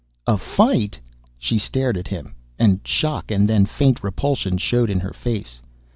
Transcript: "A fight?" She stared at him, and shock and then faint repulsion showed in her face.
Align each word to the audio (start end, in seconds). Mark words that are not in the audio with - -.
"A 0.25 0.35
fight?" 0.35 0.99
She 1.37 1.59
stared 1.59 1.95
at 1.95 2.07
him, 2.07 2.33
and 2.57 2.79
shock 2.83 3.29
and 3.29 3.47
then 3.47 3.67
faint 3.67 4.03
repulsion 4.03 4.57
showed 4.57 4.89
in 4.89 5.01
her 5.01 5.13
face. 5.13 5.61